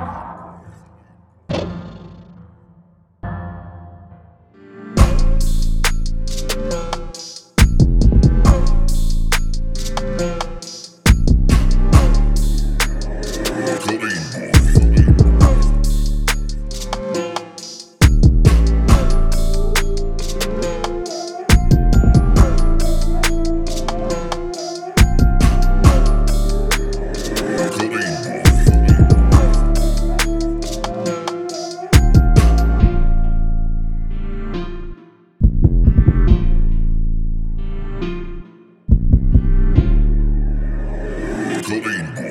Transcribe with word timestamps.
Oh. 0.00 0.27
Cobain. 41.68 42.27